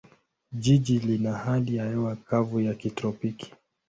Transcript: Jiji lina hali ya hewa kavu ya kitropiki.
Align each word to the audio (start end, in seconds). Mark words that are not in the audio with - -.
Jiji 0.51 0.99
lina 0.99 1.33
hali 1.33 1.75
ya 1.75 1.85
hewa 1.89 2.15
kavu 2.15 2.59
ya 2.61 2.73
kitropiki. 2.73 3.53